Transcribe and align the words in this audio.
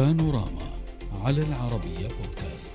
بانوراما 0.00 0.70
على 1.24 1.42
العربية 1.42 2.08
بودكاست. 2.08 2.74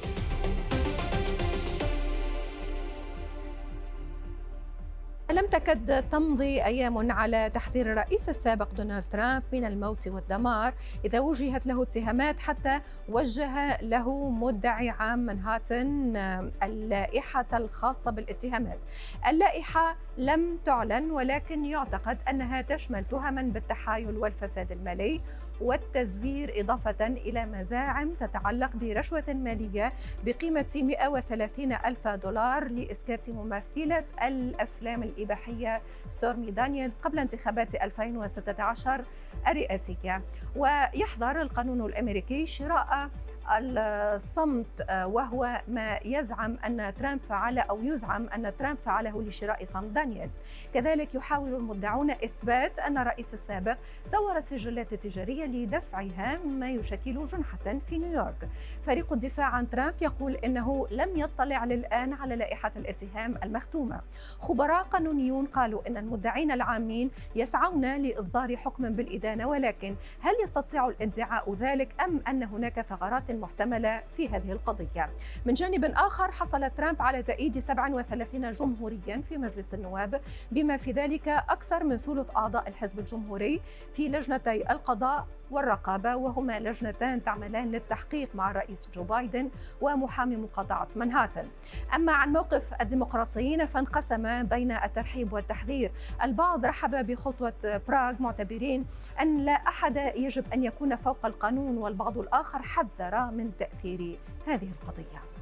لم 5.31 5.47
تكد 5.47 6.09
تمضي 6.09 6.63
أيام 6.63 7.11
على 7.11 7.49
تحذير 7.49 7.91
الرئيس 7.91 8.29
السابق 8.29 8.73
دونالد 8.73 9.03
ترامب 9.03 9.43
من 9.53 9.65
الموت 9.65 10.07
والدمار؟ 10.07 10.73
إذا 11.05 11.19
وجهت 11.19 11.67
له 11.67 11.83
اتهامات 11.83 12.39
حتى 12.39 12.81
وجه 13.09 13.81
له 13.81 14.29
مدعي 14.29 14.89
عام 14.89 15.19
منهاتن 15.19 16.15
اللائحة 16.63 17.45
الخاصة 17.53 18.11
بالاتهامات. 18.11 18.79
اللائحة 19.27 19.97
لم 20.17 20.57
تعلن 20.65 21.11
ولكن 21.11 21.65
يعتقد 21.65 22.17
أنها 22.29 22.61
تشمل 22.61 23.05
تهما 23.05 23.41
بالتحايل 23.41 24.17
والفساد 24.17 24.71
المالي 24.71 25.21
والتزوير 25.61 26.53
إضافة 26.61 27.07
إلى 27.07 27.45
مزاعم 27.45 28.13
تتعلق 28.13 28.75
برشوة 28.75 29.23
مالية 29.27 29.93
بقيمة 30.25 30.65
130 30.75 31.71
ألف 31.71 32.07
دولار 32.07 32.67
لإسكات 32.67 33.29
ممثلة 33.29 34.05
الأفلام 34.23 35.03
الإباحية 35.03 35.81
ستورمي 36.07 36.51
دانييلز 36.51 36.93
قبل 36.93 37.19
انتخابات 37.19 37.75
2016 37.75 39.05
الرئاسية. 39.47 40.21
ويحظر 40.55 41.41
القانون 41.41 41.85
الأمريكي 41.85 42.45
شراء 42.45 43.09
الصمت 43.49 44.85
وهو 44.91 45.61
ما 45.67 45.99
يزعم 46.05 46.57
أن 46.65 46.95
ترامب 46.95 47.23
فعله 47.23 47.61
أو 47.61 47.83
يزعم 47.83 48.27
أن 48.27 48.55
ترامب 48.55 48.77
فعله 48.77 49.21
لشراء 49.21 49.65
صمت 49.65 49.91
دانييلز. 49.91 50.39
كذلك 50.73 51.15
يحاول 51.15 51.55
المدعون 51.55 52.11
إثبات 52.11 52.79
أن 52.79 52.97
الرئيس 52.97 53.33
السابق 53.33 53.77
زور 54.07 54.37
السجلات 54.37 54.93
التجارية 54.93 55.45
لدفعها 55.45 56.39
مما 56.45 56.69
يشكل 56.69 57.25
جنحة 57.25 57.79
في 57.87 57.97
نيويورك. 57.97 58.49
فريق 58.83 59.13
الدفاع 59.13 59.45
عن 59.45 59.69
ترامب 59.69 59.93
يقول 60.01 60.35
إنه 60.35 60.87
لم 60.91 61.09
يطلع 61.15 61.65
للآن 61.65 62.13
على 62.13 62.35
لائحة 62.35 62.71
الاتهام 62.75 63.35
المختومة. 63.43 64.01
خبراء 64.39 64.83
قانونيون 64.83 65.45
قالوا 65.45 65.87
إن 65.87 65.97
المدعين 65.97 66.51
العامين 66.51 67.11
يسعون 67.35 67.95
لإصدار 67.95 68.57
حكم 68.57 68.89
بالإدانة 68.89 69.47
ولكن 69.47 69.95
هل 70.21 70.33
يستطيع 70.43 70.87
الادعاء 70.87 71.53
ذلك 71.53 72.01
أم 72.01 72.21
أن 72.27 72.43
هناك 72.43 72.81
ثغرات 72.81 73.29
المحتملة 73.35 74.03
في 74.11 74.29
هذه 74.29 74.51
القضية. 74.51 75.09
من 75.45 75.53
جانب 75.53 75.85
آخر 75.85 76.31
حصل 76.31 76.69
ترامب 76.69 77.01
على 77.01 77.23
تأييد 77.23 77.59
37 77.59 78.51
جمهوريا 78.51 79.21
في 79.21 79.37
مجلس 79.37 79.73
النواب 79.73 80.21
بما 80.51 80.77
في 80.77 80.91
ذلك 80.91 81.27
أكثر 81.27 81.83
من 81.83 81.97
ثلث 81.97 82.35
أعضاء 82.37 82.67
الحزب 82.67 82.99
الجمهوري 82.99 83.61
في 83.93 84.07
لجنتي 84.07 84.71
القضاء 84.71 85.27
والرقابة 85.51 86.15
وهما 86.15 86.59
لجنتان 86.59 87.23
تعملان 87.23 87.71
للتحقيق 87.71 88.29
مع 88.35 88.51
الرئيس 88.51 88.89
جو 88.93 89.03
بايدن 89.03 89.49
ومحامي 89.81 90.35
مقاطعة 90.35 90.87
منهاتن. 90.95 91.47
أما 91.95 92.13
عن 92.13 92.33
موقف 92.33 92.73
الديمقراطيين 92.81 93.65
فانقسم 93.65 94.43
بين 94.43 94.71
الترحيب 94.71 95.33
والتحذير. 95.33 95.91
البعض 96.23 96.65
رحب 96.65 97.05
بخطوة 97.07 97.81
براغ 97.87 98.13
معتبرين 98.19 98.85
أن 99.21 99.37
لا 99.37 99.51
أحد 99.51 99.97
يجب 99.97 100.53
أن 100.53 100.63
يكون 100.63 100.95
فوق 100.95 101.25
القانون 101.25 101.77
والبعض 101.77 102.17
الآخر 102.17 102.61
حذر 102.61 103.31
من 103.31 103.57
تأثير 103.57 104.19
هذه 104.47 104.69
القضية. 104.81 105.34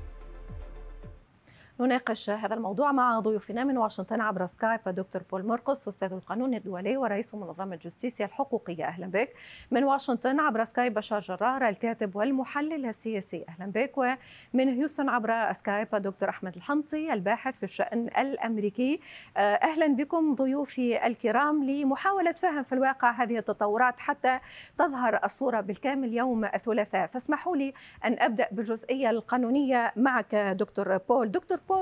نناقش 1.85 2.29
هذا 2.29 2.55
الموضوع 2.55 2.91
مع 2.91 3.19
ضيوفنا 3.19 3.63
من 3.63 3.77
واشنطن 3.77 4.21
عبر 4.21 4.45
سكايب. 4.45 4.79
دكتور 4.87 5.23
بول 5.31 5.45
مرقس 5.45 5.87
أستاذ 5.87 6.13
القانون 6.13 6.53
الدولي 6.53 6.97
ورئيس 6.97 7.35
منظمة 7.35 7.75
جوستيسيا 7.75 8.25
الحقوقية. 8.25 8.85
أهلا 8.85 9.07
بك. 9.07 9.29
من 9.71 9.83
واشنطن 9.83 10.39
عبر 10.39 10.63
سكايب 10.63 10.93
بشار 10.93 11.19
جرار 11.19 11.67
الكاتب 11.69 12.15
والمحلل 12.15 12.85
السياسي. 12.85 13.45
أهلا 13.49 13.71
بك. 13.71 13.97
ومن 13.97 14.73
هيوستن 14.73 15.09
عبر 15.09 15.53
سكايب 15.53 15.95
دكتور 15.95 16.29
أحمد 16.29 16.55
الحنطي 16.55 17.13
الباحث 17.13 17.57
في 17.57 17.63
الشأن 17.63 18.07
الأمريكي. 18.07 18.99
أهلا 19.37 19.87
بكم 19.87 20.35
ضيوفي 20.35 21.07
الكرام 21.07 21.63
لمحاولة 21.63 22.31
فهم 22.31 22.63
في 22.63 22.73
الواقع 22.73 23.11
هذه 23.11 23.37
التطورات 23.37 23.99
حتى 23.99 24.39
تظهر 24.77 25.19
الصورة 25.23 25.61
بالكامل 25.61 26.13
يوم 26.13 26.45
الثلاثاء. 26.45 27.07
فاسمحوا 27.07 27.55
لي 27.55 27.73
أن 28.05 28.19
أبدأ 28.19 28.47
بالجزئية 28.51 29.09
القانونية 29.09 29.93
معك 29.95 30.35
دكتور 30.35 30.97
بول. 30.97 31.31
دكتور 31.31 31.59
بول 31.69 31.72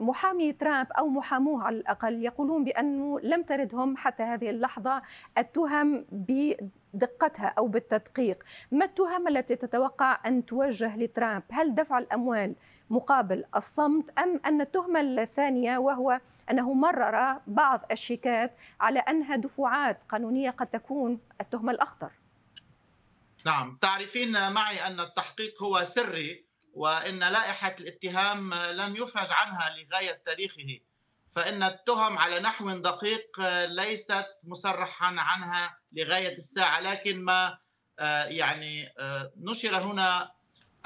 محامي 0.00 0.52
ترامب 0.52 0.92
أو 0.92 1.08
محاموه 1.08 1.62
على 1.62 1.76
الأقل 1.76 2.22
يقولون 2.22 2.64
بأنه 2.64 3.20
لم 3.20 3.42
تردهم 3.42 3.96
حتى 3.96 4.22
هذه 4.22 4.50
اللحظة 4.50 5.02
التهم 5.38 6.06
بدقتها 6.12 7.46
أو 7.58 7.68
بالتدقيق. 7.68 8.44
ما 8.70 8.84
التهم 8.84 9.28
التي 9.28 9.56
تتوقع 9.56 10.20
أن 10.26 10.46
توجه 10.46 10.96
لترامب؟ 10.96 11.42
هل 11.50 11.74
دفع 11.74 11.98
الأموال 11.98 12.54
مقابل 12.90 13.44
الصمت 13.56 14.18
أم 14.18 14.40
أن 14.46 14.60
التهمة 14.60 15.00
الثانية 15.00 15.78
وهو 15.78 16.20
أنه 16.50 16.72
مرر 16.72 17.40
بعض 17.46 17.80
الشيكات 17.90 18.52
على 18.80 18.98
أنها 18.98 19.36
دفعات 19.36 20.04
قانونية 20.04 20.50
قد 20.50 20.66
تكون 20.66 21.18
التهمة 21.40 21.72
الأخطر؟ 21.72 22.10
نعم 23.46 23.78
تعرفين 23.80 24.52
معي 24.52 24.86
أن 24.86 25.00
التحقيق 25.00 25.62
هو 25.62 25.84
سري 25.84 26.51
وإن 26.72 27.18
لائحة 27.18 27.74
الاتهام 27.80 28.54
لم 28.54 28.96
يفرج 28.96 29.28
عنها 29.30 29.76
لغاية 29.76 30.22
تاريخه 30.26 30.80
فإن 31.30 31.62
التهم 31.62 32.18
على 32.18 32.40
نحو 32.40 32.70
دقيق 32.70 33.40
ليست 33.64 34.26
مصرحا 34.44 35.14
عنها 35.18 35.78
لغاية 35.92 36.32
الساعة. 36.32 36.80
لكن 36.80 37.24
ما 37.24 37.58
يعني 38.26 38.94
نشر 39.36 39.76
هنا 39.76 40.32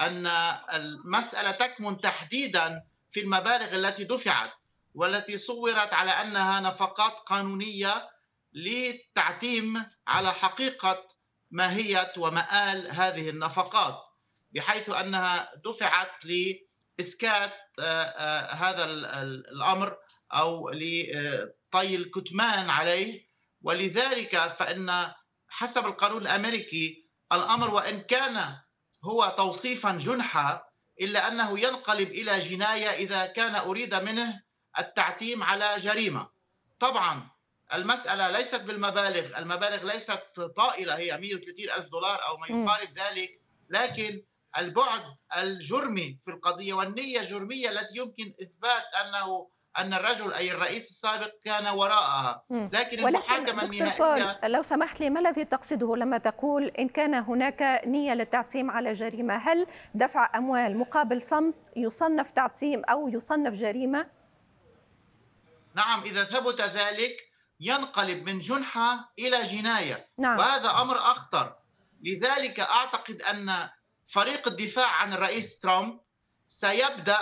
أن 0.01 0.27
المسألة 0.73 1.51
تكمن 1.51 2.01
تحديدا 2.01 2.83
في 3.11 3.19
المبالغ 3.19 3.75
التي 3.75 4.03
دفعت 4.03 4.51
والتي 4.95 5.37
صورت 5.37 5.93
على 5.93 6.11
أنها 6.11 6.59
نفقات 6.59 7.11
قانونية 7.11 8.09
للتعتيم 8.53 9.85
على 10.07 10.33
حقيقة 10.33 11.07
ماهيه 11.51 12.13
ومآل 12.17 12.91
هذه 12.91 13.29
النفقات. 13.29 14.06
بحيث 14.57 14.89
أنها 14.89 15.49
دفعت 15.65 16.25
لإسكات 16.25 17.53
هذا 18.51 18.85
الأمر 19.53 19.97
أو 20.33 20.69
لطي 20.69 21.95
الكتمان 21.95 22.69
عليه 22.69 23.27
ولذلك 23.61 24.37
فإن 24.37 25.11
حسب 25.49 25.85
القانون 25.85 26.21
الأمريكي 26.21 27.09
الأمر 27.31 27.73
وإن 27.73 28.01
كان 28.01 28.57
هو 29.03 29.35
توصيفا 29.37 29.91
جنحا 29.91 30.63
إلا 31.01 31.27
أنه 31.27 31.59
ينقلب 31.59 32.09
إلى 32.11 32.39
جناية 32.39 32.89
إذا 32.89 33.25
كان 33.25 33.55
أريد 33.55 33.95
منه 33.95 34.41
التعتيم 34.79 35.43
على 35.43 35.77
جريمة. 35.77 36.29
طبعا 36.79 37.29
المسألة 37.73 38.29
ليست 38.29 38.61
بالمبالغ، 38.61 39.37
المبالغ 39.37 39.93
ليست 39.93 40.41
طائلة 40.57 40.97
هي 40.97 41.17
130 41.17 41.69
ألف 41.69 41.89
دولار 41.89 42.27
أو 42.27 42.37
ما 42.37 42.47
يقارب 42.47 42.99
ذلك، 42.99 43.41
لكن 43.69 44.23
البعد 44.57 45.01
الجرمي 45.37 46.17
في 46.25 46.31
القضية 46.31 46.73
والنية 46.73 47.19
الجرمية 47.19 47.69
التي 47.69 47.97
يمكن 47.97 48.33
إثبات 48.41 48.83
أنه 49.05 49.49
أن 49.77 49.93
الرجل 49.93 50.33
أي 50.33 50.51
الرئيس 50.51 50.89
السابق 50.89 51.31
كان 51.45 51.67
وراءها. 51.67 52.43
لكن 52.49 53.07
المحاكمة 53.07 53.63
النهائية 53.63 54.47
لو 54.47 54.61
سمحت 54.61 54.99
لي 54.99 55.09
ما 55.09 55.19
الذي 55.19 55.45
تقصده 55.45 55.95
لما 55.95 56.17
تقول 56.17 56.63
إن 56.63 56.89
كان 56.89 57.13
هناك 57.13 57.81
نية 57.85 58.13
للتعتيم 58.13 58.71
على 58.71 58.93
جريمة؟ 58.93 59.35
هل 59.35 59.67
دفع 59.93 60.31
أموال 60.35 60.77
مقابل 60.77 61.21
صمت 61.21 61.55
يصنف 61.75 62.31
تعتيم 62.31 62.83
أو 62.85 63.07
يصنف 63.07 63.53
جريمة؟ 63.53 64.07
نعم 65.75 66.01
إذا 66.01 66.23
ثبت 66.23 66.61
ذلك 66.61 67.17
ينقلب 67.59 68.29
من 68.29 68.39
جنحة 68.39 69.13
إلى 69.19 69.43
جناية. 69.43 70.09
نعم. 70.17 70.37
وهذا 70.37 70.69
أمر 70.81 70.97
أخطر. 70.97 71.55
لذلك 72.01 72.59
أعتقد 72.59 73.21
أن 73.21 73.69
فريق 74.07 74.47
الدفاع 74.47 74.87
عن 74.87 75.13
الرئيس 75.13 75.59
ترامب 75.59 75.99
سيبدأ 76.47 77.19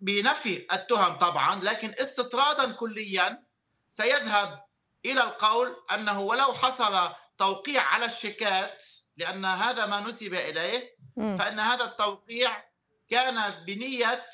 بنفي 0.00 0.66
التهم 0.72 1.18
طبعا 1.18 1.60
لكن 1.64 1.94
استطرادا 2.00 2.72
كليا 2.72 3.44
سيذهب 3.88 4.64
إلى 5.04 5.22
القول 5.22 5.76
أنه 5.94 6.20
ولو 6.20 6.54
حصل 6.54 7.14
توقيع 7.38 7.82
على 7.82 8.04
الشيكات 8.04 8.84
لأن 9.16 9.44
هذا 9.44 9.86
ما 9.86 10.00
نسب 10.00 10.34
إليه 10.34 10.96
فإن 11.16 11.60
هذا 11.60 11.84
التوقيع 11.84 12.64
كان 13.08 13.64
بنية 13.66 14.26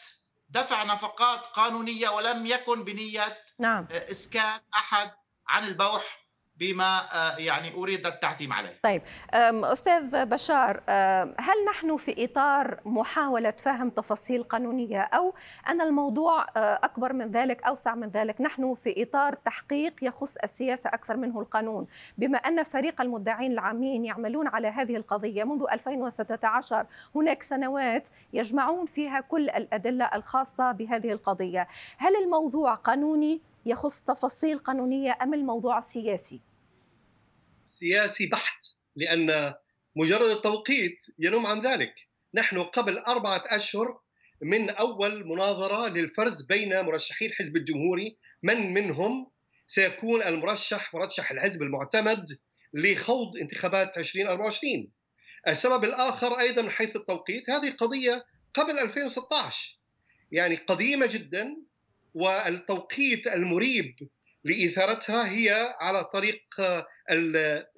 دفع 0.49 0.85
نفقات 0.85 1.47
قانونية 1.47 2.09
ولم 2.09 2.47
يكن 2.47 2.85
بنية 2.85 3.45
نعم. 3.59 3.87
اسكات 3.91 4.63
أحد 4.75 5.11
عن 5.49 5.67
البوح 5.67 6.28
بما 6.61 7.03
يعني 7.39 7.75
اريد 7.75 8.07
التعتيم 8.07 8.53
عليه. 8.53 8.79
طيب 8.83 9.03
أستاذ 9.65 10.25
بشار 10.25 10.83
هل 11.39 11.65
نحن 11.71 11.97
في 11.97 12.25
إطار 12.25 12.81
محاولة 12.85 13.51
فهم 13.51 13.91
تفاصيل 13.91 14.43
قانونية 14.43 15.01
أو 15.01 15.35
أن 15.69 15.81
الموضوع 15.81 16.47
أكبر 16.57 17.13
من 17.13 17.31
ذلك 17.31 17.63
أوسع 17.63 17.95
من 17.95 18.09
ذلك 18.09 18.41
نحن 18.41 18.75
في 18.75 19.03
إطار 19.03 19.35
تحقيق 19.35 19.95
يخص 20.03 20.37
السياسة 20.37 20.89
أكثر 20.89 21.17
منه 21.17 21.41
القانون؟ 21.41 21.87
بما 22.19 22.39
أن 22.39 22.63
فريق 22.63 23.01
المدعين 23.01 23.53
العامين 23.53 24.05
يعملون 24.05 24.49
على 24.49 24.69
هذه 24.69 24.97
القضية 24.97 25.45
منذ 25.45 25.65
2016 25.73 26.87
هناك 27.15 27.43
سنوات 27.43 28.09
يجمعون 28.33 28.87
فيها 28.87 29.21
كل 29.21 29.51
الأدلة 29.51 30.05
الخاصة 30.05 30.73
بهذه 30.73 31.13
القضية. 31.13 31.69
هل 31.99 32.17
الموضوع 32.25 32.75
قانوني 32.75 33.41
يخص 33.67 34.01
تفاصيل 34.01 34.59
قانونية 34.59 35.19
أم 35.23 35.35
الموضوع 35.35 35.81
سياسي؟ 35.81 36.48
سياسي 37.69 38.27
بحت 38.27 38.65
لأن 38.97 39.55
مجرد 39.97 40.31
التوقيت 40.31 41.03
ينم 41.19 41.47
عن 41.47 41.61
ذلك. 41.61 41.95
نحن 42.35 42.63
قبل 42.63 42.99
أربعة 42.99 43.43
أشهر 43.47 44.01
من 44.43 44.71
أول 44.71 45.27
مناظرة 45.27 45.89
للفرز 45.89 46.43
بين 46.43 46.81
مرشحي 46.81 47.27
الحزب 47.27 47.57
الجمهوري 47.57 48.17
من 48.43 48.75
منهم 48.75 49.31
سيكون 49.67 50.23
المرشح 50.23 50.95
مرشح 50.95 51.31
الحزب 51.31 51.63
المعتمد 51.63 52.27
لخوض 52.75 53.37
انتخابات 53.37 53.99
2024 53.99 54.91
السبب 55.49 55.85
الآخر 55.85 56.39
أيضا 56.39 56.63
من 56.63 56.71
حيث 56.71 56.97
التوقيت 56.97 57.51
هذه 57.51 57.71
قضية 57.71 58.25
قبل 58.55 58.79
2016 58.79 59.79
يعني 60.33 60.57
قديمة 60.57 61.07
جدا 61.07 61.57
والتوقيت 62.15 63.27
المريب 63.27 64.09
لإثارتها 64.45 65.31
هي 65.31 65.75
على 65.81 66.05
طريق 66.05 66.43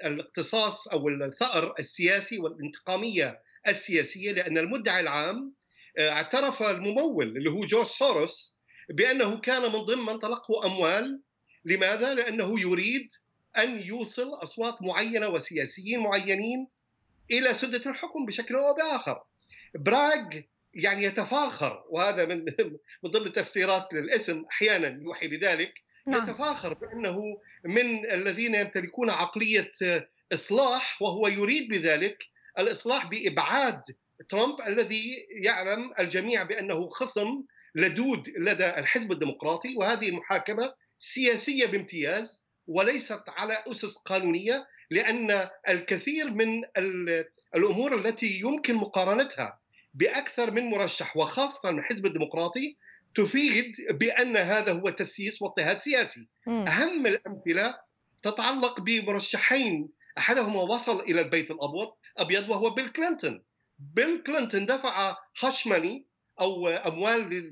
الاقتصاص 0.05 0.89
أو 0.89 1.09
الثأر 1.09 1.75
السياسي 1.79 2.39
والانتقامية 2.39 3.41
السياسية 3.69 4.33
لأن 4.33 4.59
المدعي 4.59 5.01
العام 5.01 5.55
آه، 5.99 6.11
اعترف 6.11 6.63
الممول 6.63 7.37
اللي 7.37 7.51
هو 7.51 7.65
جورج 7.65 7.87
سوروس 7.87 8.61
بأنه 8.91 9.41
كان 9.41 9.63
من 9.63 9.79
ضمن 9.79 10.05
من 10.05 10.19
تلقوا 10.19 10.67
أموال 10.67 11.21
لماذا؟ 11.65 12.15
لأنه 12.15 12.61
يريد 12.61 13.09
أن 13.59 13.83
يوصل 13.83 14.31
أصوات 14.35 14.83
معينة 14.83 15.29
وسياسيين 15.29 16.01
معينين 16.01 16.69
إلى 17.31 17.55
سدة 17.55 17.91
الحكم 17.91 18.27
بشكل 18.27 18.55
أو 18.55 18.75
بآخر. 18.75 19.23
براغ 19.75 20.41
يعني 20.75 21.05
يتفاخر 21.05 21.85
وهذا 21.91 22.25
من 22.25 22.45
من 23.03 23.11
ضمن 23.11 23.27
التفسيرات 23.27 23.89
للاسم 23.93 24.45
أحيانا 24.51 25.03
يوحي 25.03 25.29
بذلك 25.29 25.83
نعم. 26.07 26.23
يتفاخر 26.23 26.75
بأنه 26.75 27.21
من 27.65 28.11
الذين 28.11 28.55
يمتلكون 28.55 29.11
عقلية 29.11 29.73
إصلاح 30.33 31.03
وهو 31.03 31.29
يريد 31.29 31.69
بذلك 31.69 32.25
الإصلاح 32.59 33.07
بإبعاد 33.07 33.83
ترامب 34.29 34.61
الذي 34.67 35.27
يعلم 35.31 35.93
الجميع 35.99 36.43
بأنه 36.43 36.87
خصم 36.87 37.43
لدود 37.75 38.29
لدى 38.29 38.67
الحزب 38.67 39.13
الديمقراطي 39.13 39.75
وهذه 39.77 40.09
المحاكمه 40.09 40.75
سياسية 40.99 41.67
بامتياز 41.67 42.47
وليست 42.67 43.23
على 43.29 43.65
أسس 43.67 43.97
قانونية 43.97 44.67
لأن 44.91 45.49
الكثير 45.69 46.31
من 46.31 46.63
الأمور 47.55 47.95
التي 47.95 48.41
يمكن 48.41 48.75
مقارنتها 48.75 49.61
بأكثر 49.95 50.51
من 50.51 50.71
مرشح 50.71 51.17
وخاصة 51.17 51.71
من 51.71 51.79
الحزب 51.79 52.07
الديمقراطي 52.07 52.77
تفيد 53.15 53.73
بأن 53.91 54.37
هذا 54.37 54.73
هو 54.73 54.91
تسييس 54.91 55.43
واضطهاد 55.43 55.79
سياسي. 55.79 56.29
أهم 56.49 57.07
الأمثلة 57.07 57.79
تتعلق 58.23 58.81
بمرشحين 58.81 59.89
أحدهما 60.19 60.63
وصل 60.63 61.01
إلى 61.01 61.21
البيت 61.21 61.51
الابيض 61.51 61.93
أبيض 62.19 62.49
وهو 62.49 62.71
بيل 62.71 62.89
كلينتون. 62.89 63.43
بيل 63.79 64.23
كلينتون 64.23 64.67
دفع 64.67 65.17
هاش 65.43 65.67
ماني 65.67 66.05
أو 66.41 66.69
أموال 66.69 67.51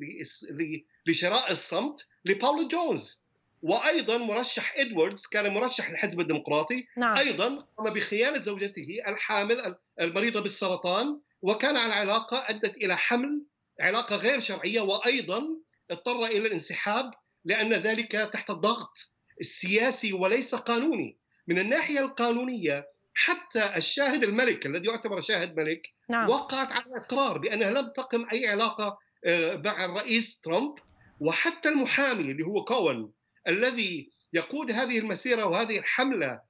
لشراء 1.06 1.52
الصمت 1.52 2.08
لباولو 2.24 2.68
جونز 2.68 3.24
وأيضا 3.62 4.18
مرشح 4.18 4.74
إدواردز 4.78 5.26
كان 5.26 5.54
مرشح 5.54 5.90
للحزب 5.90 6.20
الديمقراطي 6.20 6.86
نعم. 6.98 7.16
أيضا 7.16 7.66
قام 7.78 7.94
بخيانة 7.94 8.38
زوجته 8.38 8.96
الحامل 9.08 9.76
المريضة 10.00 10.40
بالسرطان 10.40 11.20
وكان 11.42 11.76
على 11.76 11.94
علاقه 11.94 12.44
أدت 12.48 12.76
إلى 12.76 12.96
حمل 12.96 13.42
علاقة 13.80 14.16
غير 14.16 14.40
شرعية 14.40 14.80
وأيضا 14.80 15.42
اضطر 15.90 16.24
إلى 16.24 16.46
الانسحاب 16.46 17.10
لأن 17.44 17.72
ذلك 17.72 18.12
تحت 18.12 18.50
الضغط 18.50 18.98
السياسي 19.40 20.12
وليس 20.12 20.54
قانوني. 20.54 21.18
من 21.46 21.58
الناحية 21.58 22.00
القانونية 22.00 22.88
حتى 23.14 23.76
الشاهد 23.76 24.24
الملك 24.24 24.66
الذي 24.66 24.88
يعتبر 24.88 25.20
شاهد 25.20 25.56
ملك 25.56 25.92
نعم. 26.10 26.30
وقعت 26.30 26.72
على 26.72 26.84
إقرار 26.96 27.38
بانها 27.38 27.70
لم 27.70 27.86
تقم 27.96 28.26
أي 28.32 28.46
علاقة 28.46 28.98
آه، 29.24 29.56
مع 29.56 29.84
الرئيس 29.84 30.40
ترامب. 30.40 30.74
وحتى 31.20 31.68
المحامي 31.68 32.32
اللي 32.32 32.44
هو 32.44 32.64
كون 32.64 33.12
الذي 33.48 34.10
يقود 34.32 34.72
هذه 34.72 34.98
المسيرة 34.98 35.44
وهذه 35.44 35.78
الحملة 35.78 36.40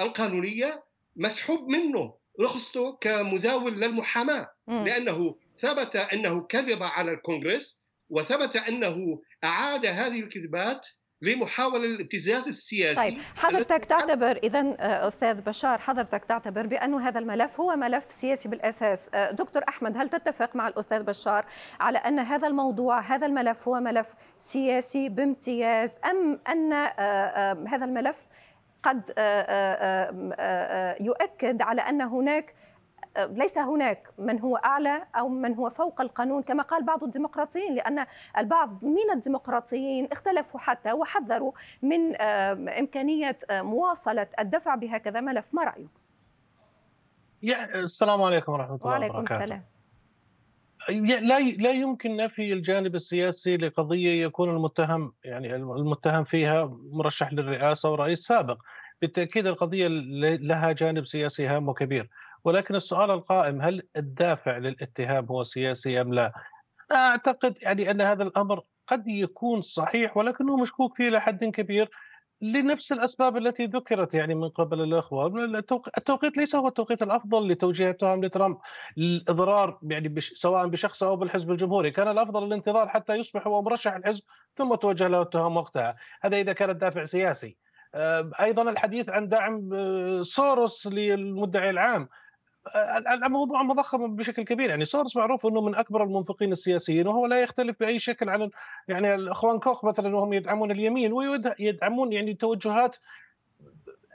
القانونية 0.00 0.84
مسحوب 1.16 1.68
منه 1.68 2.14
رخصته 2.40 2.96
كمزاول 3.00 3.80
للمحاماة. 3.80 4.48
لأنه 4.84 5.36
ثبت 5.58 5.96
أنه 5.96 6.42
كذب 6.46 6.82
على 6.82 7.12
الكونغرس 7.12 7.84
وثبت 8.08 8.56
أنه 8.56 9.22
أعاد 9.44 9.86
هذه 9.86 10.20
الكذبات 10.20 10.86
لمحاولة 11.22 11.84
الابتزاز 11.84 12.48
السياسي. 12.48 12.96
طيب 12.96 13.18
حضرتك 13.36 13.84
تعتبر 13.84 14.36
إذا 14.36 14.60
آه، 14.60 15.08
أستاذ 15.08 15.40
بشار 15.40 15.78
حضرتك 15.78 16.24
تعتبر 16.24 16.66
بأن 16.66 16.94
هذا 16.94 17.18
الملف 17.18 17.60
هو 17.60 17.76
ملف 17.76 18.04
سياسي 18.08 18.48
بالأساس. 18.48 19.10
آه، 19.14 19.30
دكتور 19.30 19.62
أحمد 19.68 19.96
هل 19.96 20.08
تتفق 20.08 20.56
مع 20.56 20.68
الأستاذ 20.68 21.02
بشار 21.02 21.46
على 21.80 21.98
أن 21.98 22.18
هذا 22.18 22.48
الموضوع 22.48 23.00
هذا 23.00 23.26
الملف 23.26 23.68
هو 23.68 23.80
ملف 23.80 24.14
سياسي 24.38 25.08
بامتياز 25.08 25.98
أم 26.10 26.40
أن 26.48 26.72
آه، 26.72 27.64
هذا 27.68 27.84
الملف 27.84 28.28
قد 28.82 29.08
يؤكد 31.00 31.62
على 31.62 31.80
أن 31.82 32.02
هناك 32.02 32.54
ليس 33.18 33.58
هناك 33.58 34.08
من 34.18 34.40
هو 34.40 34.56
أعلى 34.56 35.06
أو 35.14 35.28
من 35.28 35.54
هو 35.54 35.70
فوق 35.70 36.00
القانون 36.00 36.42
كما 36.42 36.62
قال 36.62 36.84
بعض 36.84 37.04
الديمقراطيين 37.04 37.74
لأن 37.74 38.06
البعض 38.38 38.84
من 38.84 39.10
الديمقراطيين 39.14 40.08
اختلفوا 40.12 40.60
حتى 40.60 40.92
وحذروا 40.92 41.52
من 41.82 42.16
إمكانية 42.68 43.38
مواصلة 43.50 44.28
الدفع 44.40 44.74
بهكذا 44.74 45.20
ملف 45.20 45.54
ما 45.54 45.64
رأيك؟ 45.64 45.90
السلام 47.74 48.22
عليكم 48.22 48.52
ورحمة 48.52 48.74
الله 48.74 48.86
وعليكم 48.86 49.14
وبركاته. 49.14 49.44
السلام. 49.44 49.64
لا 50.88 51.40
لا 51.40 51.70
يمكن 51.70 52.16
نفي 52.16 52.52
الجانب 52.52 52.94
السياسي 52.94 53.56
لقضية 53.56 54.24
يكون 54.24 54.50
المتهم 54.50 55.12
يعني 55.24 55.54
المتهم 55.56 56.24
فيها 56.24 56.76
مرشح 56.92 57.32
للرئاسة 57.32 57.90
ورئيس 57.90 58.18
سابق 58.18 58.58
بالتأكيد 59.02 59.46
القضية 59.46 59.88
لها 59.88 60.72
جانب 60.72 61.06
سياسي 61.06 61.46
هام 61.46 61.68
وكبير 61.68 62.10
ولكن 62.44 62.74
السؤال 62.74 63.10
القائم 63.10 63.62
هل 63.62 63.82
الدافع 63.96 64.58
للاتهام 64.58 65.26
هو 65.26 65.42
سياسي 65.42 66.00
أم 66.00 66.14
لا؟ 66.14 66.32
أعتقد 66.92 67.54
يعني 67.62 67.90
أن 67.90 68.00
هذا 68.00 68.22
الأمر 68.22 68.62
قد 68.86 69.08
يكون 69.08 69.62
صحيح 69.62 70.16
ولكنه 70.16 70.56
مشكوك 70.56 70.96
فيه 70.96 71.08
إلى 71.08 71.20
حد 71.20 71.44
كبير 71.44 71.90
لنفس 72.42 72.92
الأسباب 72.92 73.36
التي 73.36 73.66
ذكرت 73.66 74.14
يعني 74.14 74.34
من 74.34 74.48
قبل 74.48 74.80
الأخوة. 74.80 75.26
التوقيت 75.98 76.36
ليس 76.36 76.56
هو 76.56 76.68
التوقيت 76.68 77.02
الأفضل 77.02 77.48
لتوجيه 77.48 77.90
التهم 77.90 78.24
لترامب. 78.24 78.58
الإضرار 78.98 79.78
يعني 79.82 80.08
بش 80.08 80.32
سواء 80.32 80.66
بشخصه 80.66 81.06
أو 81.06 81.16
بالحزب 81.16 81.50
الجمهوري. 81.50 81.90
كان 81.90 82.08
الأفضل 82.08 82.44
الانتظار 82.44 82.88
حتى 82.88 83.14
يصبح 83.14 83.46
هو 83.46 83.62
مرشح 83.62 83.92
الحزب 83.94 84.22
ثم 84.56 84.74
توجه 84.74 85.08
له 85.08 85.22
التهم 85.22 85.56
وقتها. 85.56 85.96
هذا 86.22 86.36
إذا 86.36 86.52
كان 86.52 86.70
الدافع 86.70 87.04
سياسي. 87.04 87.56
أيضا 88.40 88.70
الحديث 88.70 89.08
عن 89.08 89.28
دعم 89.28 89.70
سوروس 90.22 90.86
للمدعي 90.86 91.70
العام. 91.70 92.08
الموضوع 93.24 93.62
مضخم 93.62 94.16
بشكل 94.16 94.42
كبير. 94.42 94.70
يعني 94.70 94.84
سورس 94.84 95.16
معروف 95.16 95.46
إنه 95.46 95.60
من 95.60 95.74
أكبر 95.74 96.02
المنفقين 96.02 96.52
السياسيين 96.52 97.06
وهو 97.06 97.26
لا 97.26 97.42
يختلف 97.42 97.76
بأي 97.80 97.98
شكل 97.98 98.28
عن 98.28 98.50
يعني 98.88 99.14
الاخوان 99.14 99.58
كوخ 99.58 99.84
مثلا 99.84 100.16
وهم 100.16 100.32
يدعمون 100.32 100.70
اليمين 100.70 101.12
ويدعمون 101.12 102.12
يعني 102.12 102.34
توجهات 102.34 102.96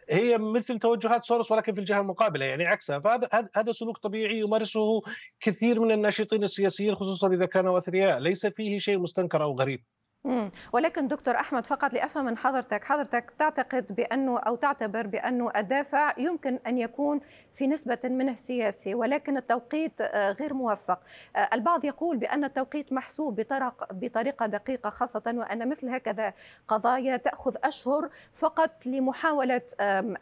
هي 0.10 0.38
مثل 0.38 0.80
توجهات 0.80 1.26
سورس 1.26 1.52
ولكن 1.52 1.74
في 1.74 1.80
الجهة 1.80 2.00
المقابلة 2.02 2.46
يعني 2.46 2.66
عكسها. 2.66 3.00
فهذا 3.00 3.30
هذا 3.56 3.72
سلوك 3.72 3.98
طبيعي 3.98 4.40
يمارسه 4.40 5.02
كثير 5.40 5.80
من 5.80 5.92
الناشطين 5.92 6.44
السياسيين 6.44 6.96
خصوصا 6.96 7.28
إذا 7.28 7.46
كانوا 7.46 7.78
أثرياء. 7.78 8.20
ليس 8.20 8.46
فيه 8.46 8.80
شيء 8.80 9.00
مستنكر 9.00 9.44
أو 9.44 9.60
غريب. 9.60 9.84
ولكن 10.74 11.08
دكتور 11.08 11.36
أحمد 11.36 11.66
فقط 11.66 11.94
لأفهم 11.94 12.26
من 12.26 12.38
حضرتك 12.38 12.84
حضرتك 12.84 13.34
تعتقد 13.38 13.96
بأنه 13.96 14.40
أو 14.40 14.56
تعتبر 14.56 15.08
بأنه 15.08 15.52
الدافع 15.56 16.14
يمكن 16.18 16.60
أن 16.68 16.78
يكون 16.78 17.20
في 17.54 17.68
نسبة 17.68 18.00
منه 18.04 18.36
سياسي 18.36 18.96
ولكن 18.96 19.38
التوقيت 19.38 20.02
آه، 20.02 20.32
غير 20.32 20.54
موفق. 20.54 21.00
آه، 21.36 21.50
البعض 21.54 21.86
يقول 21.86 22.18
بأن 22.18 22.44
التوقيت 22.44 22.94
محسوب 22.94 23.36
بطرق 23.42 23.94
بطريقة 23.94 24.46
دقيقة 24.46 24.90
خاصة 24.90 25.24
وأن 25.38 25.70
مثل 25.70 25.90
هكذا 25.90 26.34
قضايا 26.68 27.18
تأخذ 27.18 27.56
أشهر 27.64 28.10
فقط 28.34 28.86
لمحاولة 28.86 29.62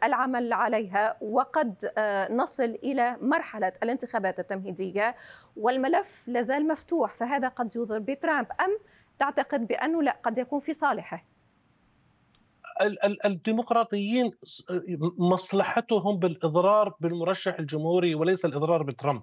العمل 0.04 0.52
عليها 0.52 1.16
وقد 1.20 1.92
آه، 1.98 2.32
نصل 2.32 2.78
إلى 2.84 3.16
مرحلة 3.20 3.72
الانتخابات 3.82 4.40
التمهيدية 4.40 5.16
والملف 5.56 6.24
لازال 6.28 6.68
مفتوح 6.68 7.14
فهذا 7.14 7.48
قد 7.48 7.76
يضر 7.76 7.98
بترامب. 7.98 8.46
أم 8.60 8.78
تعتقد 9.20 9.66
بأنه 9.66 10.02
لا 10.02 10.20
قد 10.22 10.38
يكون 10.38 10.60
في 10.60 10.74
صالحه. 10.74 11.24
الديمقراطيين 13.24 14.30
مصلحتهم 15.18 16.18
بالإضرار 16.18 16.94
بالمرشح 17.00 17.58
الجمهوري 17.58 18.14
وليس 18.14 18.44
الإضرار 18.44 18.82
بترامب. 18.82 19.22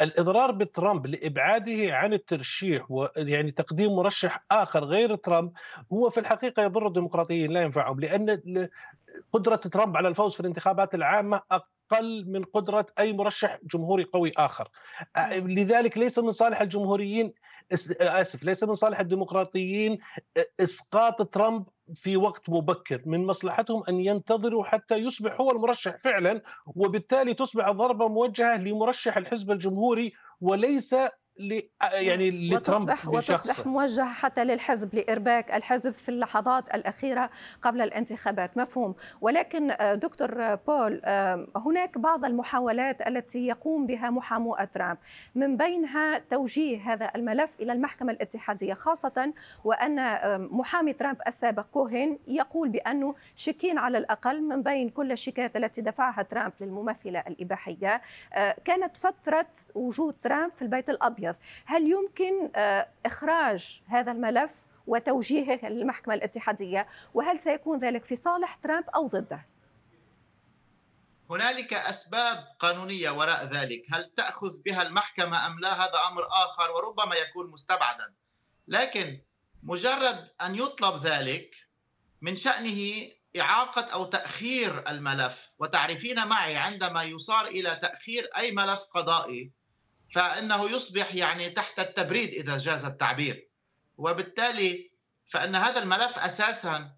الإضرار 0.00 0.50
بترامب 0.52 1.06
لإبعاده 1.06 1.94
عن 1.96 2.12
الترشيح 2.12 2.90
ويعني 2.90 3.50
تقديم 3.50 3.96
مرشح 3.96 4.44
آخر 4.50 4.84
غير 4.84 5.14
ترامب 5.14 5.52
هو 5.92 6.10
في 6.10 6.20
الحقيقة 6.20 6.62
يضر 6.62 6.86
الديمقراطيين 6.86 7.50
لا 7.50 7.62
ينفعهم. 7.62 8.00
لأن 8.00 8.68
قدرة 9.32 9.56
ترامب 9.56 9.96
على 9.96 10.08
الفوز 10.08 10.34
في 10.34 10.40
الانتخابات 10.40 10.94
العامة 10.94 11.40
أقل 11.50 12.24
من 12.28 12.44
قدرة 12.44 12.86
أي 12.98 13.12
مرشح 13.12 13.58
جمهوري 13.64 14.04
قوي 14.04 14.32
آخر. 14.38 14.68
لذلك 15.36 15.98
ليس 15.98 16.18
من 16.18 16.30
صالح 16.30 16.60
الجمهوريين 16.60 17.32
آسف 18.00 18.42
ليس 18.42 18.64
من 18.64 18.74
صالح 18.74 19.00
الديمقراطيين 19.00 19.98
إسقاط 20.60 21.34
ترامب 21.34 21.64
في 21.94 22.16
وقت 22.16 22.50
مبكر 22.50 23.02
من 23.06 23.26
مصلحتهم 23.26 23.82
أن 23.88 24.00
ينتظروا 24.00 24.64
حتى 24.64 24.96
يصبح 24.96 25.40
هو 25.40 25.50
المرشح 25.50 25.96
فعلا 25.96 26.42
وبالتالي 26.66 27.34
تصبح 27.34 27.66
الضربة 27.66 28.08
موجهة 28.08 28.56
لمرشح 28.62 29.16
الحزب 29.16 29.50
الجمهوري 29.50 30.12
وليس 30.40 30.94
يعني 31.92 32.30
لترامب 32.30 32.90
وتصبح, 32.90 33.08
وتصبح 33.08 33.66
موجهة 33.66 34.12
حتى 34.12 34.44
للحزب 34.44 34.94
لإرباك 34.94 35.54
الحزب 35.54 35.92
في 35.92 36.08
اللحظات 36.08 36.74
الأخيرة 36.74 37.30
قبل 37.62 37.80
الانتخابات. 37.80 38.56
مفهوم. 38.56 38.94
ولكن 39.20 39.70
آه، 39.70 39.94
دكتور 39.94 40.54
بول 40.54 41.00
آه، 41.04 41.46
هناك 41.56 41.98
بعض 41.98 42.24
المحاولات 42.24 43.08
التي 43.08 43.46
يقوم 43.46 43.86
بها 43.86 44.10
محامو 44.10 44.56
ترامب. 44.72 44.98
من 45.34 45.56
بينها 45.56 46.18
توجيه 46.18 46.92
هذا 46.92 47.10
الملف 47.16 47.56
إلى 47.60 47.72
المحكمة 47.72 48.12
الاتحادية 48.12 48.74
خاصة 48.74 49.32
وأن 49.64 49.98
آه، 49.98 50.36
محامي 50.36 50.92
ترامب 50.92 51.16
السابق 51.26 51.66
كوهين 51.72 52.18
يقول 52.28 52.68
بأنه 52.68 53.14
شكين 53.34 53.78
على 53.78 53.98
الأقل 53.98 54.42
من 54.42 54.62
بين 54.62 54.88
كل 54.88 55.12
الشيكات 55.12 55.56
التي 55.56 55.82
دفعها 55.82 56.22
ترامب 56.22 56.52
للممثلة 56.60 57.20
الإباحية. 57.20 58.02
كانت 58.64 58.96
فترة 58.96 59.46
وجود 59.74 60.14
ترامب 60.14 60.52
في 60.52 60.62
البيت 60.62 60.90
الأبيض. 60.90 61.29
الابيض 61.30 61.36
هل 61.64 61.90
يمكن 61.90 62.50
آه، 62.56 62.88
إخراج 63.06 63.82
هذا 63.86 64.12
الملف 64.12 64.66
وتوجيهه 64.86 65.68
للمحكمه 65.68 66.14
الاتحادية؟ 66.14 66.88
وهل 67.14 67.40
سيكون 67.40 67.78
ذلك 67.78 68.04
في 68.04 68.16
صالح 68.16 68.54
ترامب 68.54 68.84
أو 68.94 69.06
ضده؟ 69.06 69.46
هنالك 71.30 71.74
أسباب 71.74 72.44
قانونية 72.58 73.10
وراء 73.10 73.44
ذلك. 73.44 73.82
هل 73.92 74.10
تأخذ 74.16 74.62
بها 74.62 74.82
المحكمة 74.82 75.46
أم 75.46 75.58
لا؟ 75.60 75.72
هذا 75.72 75.98
أمر 76.08 76.26
آخر 76.26 76.70
وربما 76.72 77.16
يكون 77.16 77.50
مستبعدا. 77.50 78.14
لكن 78.68 79.20
مجرد 79.62 80.28
أن 80.42 80.54
يطلب 80.54 81.06
ذلك 81.06 81.54
من 82.20 82.36
شأنه 82.36 83.10
إعاقة 83.38 83.82
أو 83.82 84.04
تأخير 84.04 84.88
الملف 84.88 85.54
وتعرفين 85.58 86.26
معي 86.26 86.56
عندما 86.56 87.02
يصار 87.02 87.46
إلى 87.46 87.78
تأخير 87.82 88.28
أي 88.36 88.52
ملف 88.52 88.80
قضائي 88.80 89.52
فإنه 90.10 90.70
يصبح 90.70 91.14
يعني 91.14 91.50
تحت 91.50 91.80
التبريد 91.80 92.28
إذا 92.34 92.56
جاز 92.56 92.84
التعبير. 92.84 93.50
وبالتالي 93.96 94.90
فإن 95.24 95.54
هذا 95.56 95.82
الملف 95.82 96.18
أساسا 96.18 96.92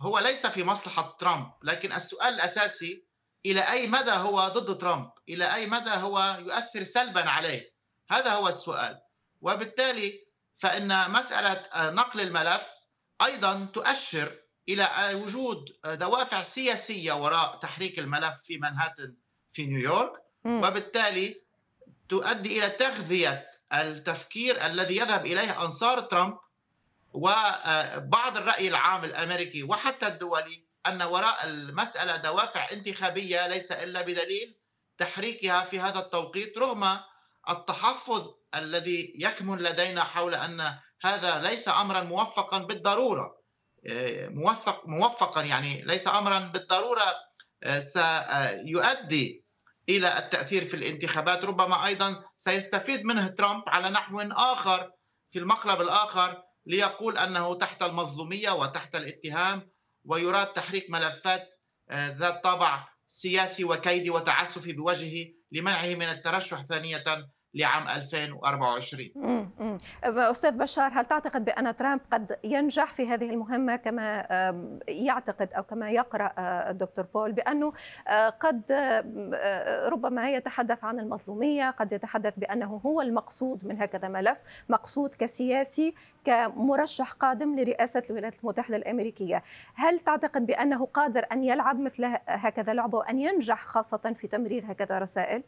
هو 0.00 0.18
ليس 0.18 0.46
في 0.46 0.64
مصلحة 0.64 1.16
ترامب 1.20 1.52
لكن 1.62 1.92
السؤال 1.92 2.34
الأساسي 2.34 3.04
إلى 3.46 3.60
أي 3.70 3.86
مدى 3.86 4.10
هو 4.10 4.48
ضد 4.48 4.78
ترامب؟ 4.78 5.10
إلى 5.28 5.54
أي 5.54 5.66
مدى 5.66 5.90
هو 5.90 6.38
يؤثر 6.40 6.82
سلبا 6.82 7.30
عليه؟ 7.30 7.74
هذا 8.10 8.30
هو 8.30 8.48
السؤال. 8.48 9.00
وبالتالي 9.40 10.26
فإن 10.54 11.10
مسألة 11.10 11.90
نقل 11.90 12.20
الملف 12.20 12.68
أيضا 13.22 13.68
تؤشر 13.74 14.38
إلى 14.68 14.88
وجود 15.14 15.64
دوافع 15.84 16.42
سياسية 16.42 17.12
وراء 17.12 17.56
تحريك 17.56 17.98
الملف 17.98 18.34
في 18.42 18.58
منهاتن 18.58 19.14
في 19.50 19.66
نيويورك. 19.66 20.12
وبالتالي 20.44 21.40
تؤدي 22.10 22.58
إلى 22.58 22.68
تغذية 22.68 23.50
التفكير 23.72 24.66
الذي 24.66 24.96
يذهب 24.96 25.26
إليه 25.26 25.62
أنصار 25.62 26.00
ترامب 26.00 26.38
وبعض 27.12 28.36
الرأي 28.36 28.68
العام 28.68 29.04
الأمريكي 29.04 29.62
وحتى 29.62 30.06
الدولي 30.06 30.64
أن 30.86 31.02
وراء 31.02 31.44
المسألة 31.44 32.16
دوافع 32.16 32.70
انتخابية 32.72 33.46
ليس 33.46 33.72
إلا 33.72 34.02
بدليل 34.02 34.56
تحريكها 34.98 35.60
في 35.64 35.80
هذا 35.80 35.98
التوقيت 35.98 36.58
رغم 36.58 37.00
التحفظ 37.50 38.34
الذي 38.54 39.12
يكمن 39.16 39.58
لدينا 39.58 40.04
حول 40.04 40.34
أن 40.34 40.78
هذا 41.02 41.40
ليس 41.40 41.68
امرا 41.68 42.02
موفقا 42.02 42.58
بالضرورة. 42.58 43.40
موفق 44.28 44.86
موفقا 44.86 45.42
يعني 45.42 45.82
ليس 45.82 46.08
امرا 46.08 46.38
بالضرورة 46.38 47.04
سيؤدي 47.80 49.44
إلى 49.96 50.18
التأثير 50.18 50.64
في 50.64 50.74
الانتخابات. 50.74 51.44
ربما 51.44 51.86
أيضا 51.86 52.24
سيستفيد 52.36 53.04
منه 53.04 53.26
ترامب 53.26 53.62
على 53.66 53.90
نحو 53.90 54.20
آخر 54.20 54.90
في 55.28 55.38
المقلب 55.38 55.80
الآخر 55.80 56.42
ليقول 56.66 57.18
أنه 57.18 57.54
تحت 57.54 57.82
المظلومية 57.82 58.50
وتحت 58.50 58.96
الاتهام 58.96 59.70
ويراد 60.04 60.46
تحريك 60.46 60.90
ملفات 60.90 61.48
آه، 61.90 62.16
ذات 62.16 62.44
طابع 62.44 62.88
سياسي 63.06 63.64
وكيدي 63.64 64.10
وتعسفي 64.10 64.72
بوجهه 64.72 65.26
لمنعه 65.52 65.94
من 65.94 66.02
الترشح 66.08 66.62
ثانية 66.62 67.04
لعام 67.54 67.88
2024 67.88 69.50
أستاذ 70.04 70.50
بشار 70.50 70.90
هل 70.94 71.04
تعتقد 71.04 71.44
بأن 71.44 71.76
ترامب 71.76 72.00
قد 72.12 72.38
ينجح 72.44 72.92
في 72.92 73.08
هذه 73.08 73.30
المهمة 73.30 73.76
كما 73.76 74.26
يعتقد 74.88 75.54
أو 75.54 75.62
كما 75.62 75.90
يقرأ 75.90 76.32
آه، 76.38 76.70
الدكتور 76.70 77.06
بول 77.14 77.32
بأنه 77.32 77.72
آه، 78.08 78.28
قد 78.28 78.72
ربما 79.92 80.30
يتحدث 80.30 80.84
عن 80.84 81.00
المظلومية 81.00 81.70
قد 81.70 81.92
يتحدث 81.92 82.34
بأنه 82.36 82.80
هو 82.86 83.00
المقصود 83.00 83.66
من 83.66 83.82
هكذا 83.82 84.08
ملف 84.08 84.42
مقصود 84.68 85.10
كسياسي 85.14 85.94
كمرشح 86.24 87.12
قادم 87.12 87.58
لرئاسة 87.58 88.02
الولايات 88.10 88.40
المتحدة 88.40 88.76
الأمريكية. 88.76 89.42
هل 89.74 90.00
تعتقد 90.00 90.46
بأنه 90.46 90.86
قادر 90.86 91.26
أن 91.32 91.44
يلعب 91.44 91.80
مثل 91.80 92.04
هكذا 92.28 92.74
لعبة 92.74 92.98
وأن 92.98 93.18
ينجح 93.18 93.64
خاصة 93.64 94.14
في 94.16 94.28
تمرير 94.28 94.64
هكذا 94.72 94.98
رسائل؟ 94.98 95.42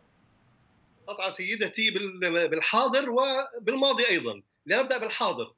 قطعة 1.06 1.30
سيدتي 1.30 1.90
بالحاضر 2.21 3.11
وبالماضي 3.11 4.09
أيضا. 4.09 4.42
لنبدأ 4.66 4.99
بالحاضر. 4.99 5.54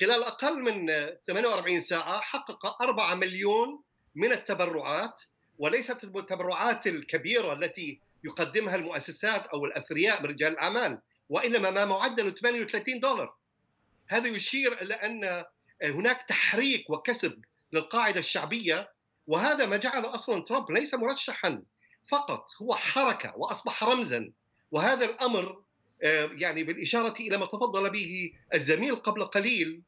خلال 0.00 0.22
أقل 0.24 0.60
من 0.62 0.86
48 1.26 1.80
ساعة 1.80 2.20
حقق 2.20 2.82
4 2.82 3.14
مليون 3.14 3.82
من 4.14 4.32
التبرعات 4.32 5.22
وليست 5.58 6.04
التبرعات 6.04 6.86
الكبيرة 6.86 7.52
التي 7.52 8.00
يقدمها 8.24 8.76
المؤسسات 8.76 9.46
أو 9.46 9.64
الأثرياء 9.64 10.22
من 10.22 10.28
رجال 10.28 10.52
الأعمال 10.52 11.00
وإنما 11.28 11.70
ما 11.70 11.84
معدل 11.84 12.34
38 12.34 13.00
دولار. 13.00 13.36
هذا 14.08 14.28
يشير 14.28 14.82
إلى 14.82 14.94
أن 14.94 15.44
هناك 15.82 16.24
تحريك 16.28 16.90
وكسب 16.90 17.44
للقاعدة 17.72 18.18
الشعبية 18.18 18.92
وهذا 19.26 19.66
ما 19.66 19.76
جعل 19.76 20.04
أصلا 20.04 20.42
ترامب 20.42 20.70
ليس 20.70 20.94
مرشحا 20.94 21.62
فقط 22.08 22.46
هو 22.62 22.74
حركة 22.74 23.32
وأصبح 23.36 23.84
رمزا 23.84 24.32
وهذا 24.70 25.04
الأمر 25.04 25.62
آه، 26.02 26.30
يعني 26.32 26.64
بالإشارة 26.64 27.14
إلى 27.20 27.38
ما 27.38 27.46
تفضل 27.46 27.90
به 27.90 28.32
الزميل 28.54 28.96
قبل 28.96 29.24
قليل 29.24 29.82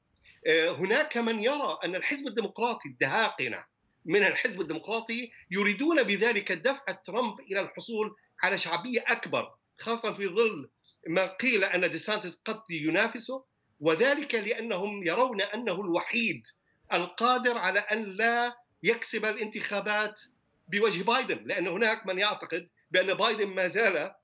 آه، 0.47 0.71
هناك 0.71 1.17
من 1.17 1.43
يرى 1.43 1.79
أن 1.85 1.95
الحزب 1.95 2.27
الديمقراطي 2.27 2.89
الدهاقنة 2.89 3.65
من 4.05 4.23
الحزب 4.23 4.61
الديمقراطي 4.61 5.31
يريدون 5.51 6.03
بذلك 6.03 6.53
دفع 6.53 6.93
ترامب 6.93 7.41
إلى 7.41 7.61
الحصول 7.61 8.17
على 8.43 8.59
شعبية 8.59 9.05
أكبر 9.07 9.55
خاصة 9.79 10.13
في 10.13 10.27
ظل 10.27 10.71
ما 11.09 11.27
قيل 11.27 11.65
أن 11.65 11.91
ديسانتس 11.91 12.43
قد 12.45 12.63
ينافسه 12.71 13.45
وذلك 13.81 14.35
لأنهم 14.35 15.03
يرون 15.03 15.41
أنه 15.41 15.73
الوحيد 15.73 16.47
القادر 16.93 17.59
على 17.59 17.81
أن 17.81 18.05
لا 18.05 18.57
يكسب 18.83 19.25
الانتخابات 19.25 20.21
بوجه 20.69 21.03
بايدن 21.03 21.45
لأن 21.45 21.67
هناك 21.67 22.07
من 22.07 22.19
يعتقد 22.19 22.69
بأن 22.91 23.15
بايدن 23.15 23.49
ما 23.49 23.67
زال 23.67 24.15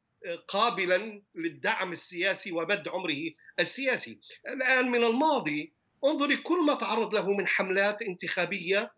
قابلا 0.48 1.22
للدعم 1.34 1.92
السياسي 1.92 2.52
ومد 2.52 2.88
عمره 2.88 3.20
السياسي 3.60 4.20
الآن 4.48 4.90
من 4.90 5.04
الماضي 5.04 5.72
انظري 6.04 6.36
كل 6.36 6.66
ما 6.66 6.74
تعرض 6.74 7.14
له 7.14 7.30
من 7.30 7.46
حملات 7.46 8.02
انتخابية 8.02 8.92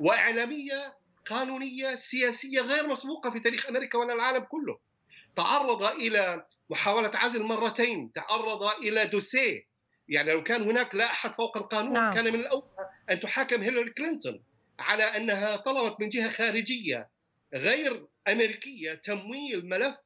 وإعلامية 0.00 0.98
قانونية 1.26 1.94
سياسية 1.94 2.60
غير 2.60 2.88
مسبوقة 2.88 3.30
في 3.30 3.40
تاريخ 3.40 3.68
أمريكا 3.68 3.98
ولا 3.98 4.14
العالم 4.14 4.44
كله. 4.44 4.78
تعرض 5.36 5.82
إلى 5.82 6.46
محاولة 6.70 7.10
عزل 7.14 7.42
مرتين، 7.42 8.12
تعرض 8.12 8.62
إلى 8.64 9.06
دوسيه 9.06 9.68
يعني 10.08 10.32
لو 10.32 10.42
كان 10.42 10.62
هناك 10.62 10.94
لا 10.94 11.04
أحد 11.04 11.34
فوق 11.34 11.56
القانون 11.56 11.92
نعم. 11.92 12.14
كان 12.14 12.24
من 12.24 12.40
الاولى 12.40 12.90
أن 13.10 13.20
تحاكم 13.20 13.62
هيلاري 13.62 13.90
كلينتون 13.90 14.44
على 14.78 15.02
أنها 15.02 15.56
طلبت 15.56 16.00
من 16.00 16.08
جهة 16.08 16.30
خارجية 16.30 17.10
غير 17.54 18.06
أمريكية 18.28 18.94
تمويل 18.94 19.68
ملف 19.68 19.96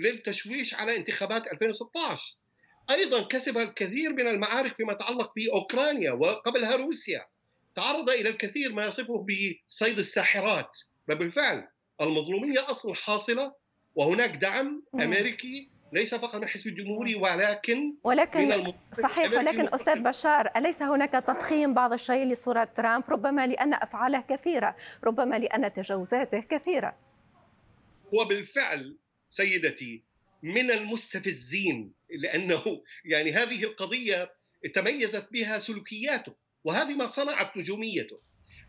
للتشويش 0.00 0.74
على 0.74 0.96
انتخابات 0.96 1.42
2016 1.52 2.36
أيضا 2.90 3.22
كسب 3.22 3.58
الكثير 3.58 4.12
من 4.12 4.28
المعارك 4.28 4.76
فيما 4.76 4.92
يتعلق 4.92 5.32
بأوكرانيا 5.36 6.12
وقبلها 6.12 6.76
روسيا. 6.76 7.26
تعرض 7.76 8.10
إلى 8.10 8.28
الكثير 8.28 8.72
ما 8.72 8.86
يصفه 8.86 9.26
بصيد 9.26 9.98
الساحرات. 9.98 10.78
وبالفعل 11.10 11.68
المظلومية 12.00 12.70
أصلا 12.70 12.94
حاصلة 12.94 13.52
وهناك 13.94 14.30
دعم 14.30 14.82
أمريكي 14.94 15.70
ليس 15.92 16.14
فقط 16.14 16.36
من 16.36 16.44
الحزب 16.44 16.66
الجمهوري 16.66 17.14
ولكن 17.14 17.94
ولكن 18.04 18.48
من 18.48 18.72
صحيح 18.92 19.32
ولكن 19.32 19.74
أستاذ 19.74 19.98
بشار 20.02 20.50
أليس 20.56 20.82
هناك 20.82 21.12
تضخيم 21.12 21.74
بعض 21.74 21.92
الشيء 21.92 22.26
لصورة 22.26 22.64
ترامب؟ 22.64 23.04
ربما 23.08 23.46
لأن 23.46 23.74
أفعاله 23.74 24.20
كثيرة 24.20 24.76
ربما 25.04 25.38
لأن 25.38 25.72
تجاوزاته 25.72 26.40
كثيرة. 26.40 26.98
وبالفعل 28.12 28.96
سيدتي 29.30 30.02
من 30.42 30.70
المستفزين 30.70 31.92
لأنه 32.10 32.82
يعني 33.04 33.32
هذه 33.32 33.64
القضية 33.64 34.32
تميزت 34.74 35.32
بها 35.32 35.58
سلوكياته 35.58 36.34
وهذه 36.64 36.94
ما 36.94 37.06
صنعت 37.06 37.56
نجوميته. 37.56 38.20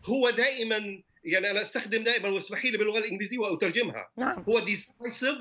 هو 0.04 0.30
دائما 0.30 1.02
يعني 1.24 1.50
أنا 1.50 1.62
أستخدم 1.62 2.04
دائما 2.04 2.28
واسمحي 2.28 2.70
لي 2.70 2.78
باللغة 2.78 2.98
الإنجليزية 2.98 3.38
وأترجمها. 3.38 4.10
نعم. 4.18 4.44
هو 4.48 4.58
decisive 4.58 5.38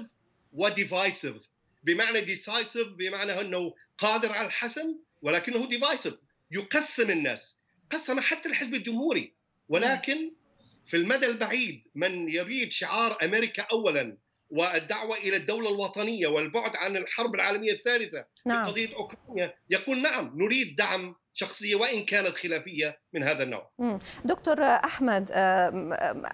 و 0.54 0.62
divisive. 0.62 1.36
بمعنى 1.84 2.22
decisive 2.22 2.88
بمعنى 2.88 3.42
أنه 3.42 3.74
قادر 3.98 4.32
على 4.32 4.48
الحسم 4.48 4.96
ولكنه 5.22 5.70
divisive 5.70 6.14
يقسم 6.52 7.10
الناس. 7.10 7.62
قسم 7.92 8.20
حتى 8.20 8.50
الحزب 8.50 8.76
الجمهوري. 8.76 9.34
ولكن 9.70 10.32
في 10.86 10.98
المدى 10.98 11.26
البعيد 11.26 11.88
من 11.96 12.30
يريد 12.30 12.72
شعار 12.72 13.18
أمريكا 13.24 13.64
اولا 13.64 14.18
والدعوة 14.52 15.18
إلى 15.18 15.36
الدولة 15.36 15.70
الوطنية 15.70 16.28
والبعد 16.28 16.76
عن 16.76 16.98
الحرب 16.98 17.36
العالمية 17.36 17.72
الثالثة 17.72 18.26
نعم. 18.46 18.66
في 18.66 18.72
قضية 18.72 18.96
أوكرانيا 18.96 19.54
يقول 19.70 20.02
نعم 20.02 20.32
نريد 20.36 20.76
دعم 20.76 21.16
شخصية 21.34 21.76
وإن 21.76 22.06
كانت 22.06 22.38
خلافية 22.38 22.98
من 23.14 23.24
هذا 23.24 23.44
النوع. 23.44 23.72
دكتور 24.26 24.64
أحمد 24.64 25.32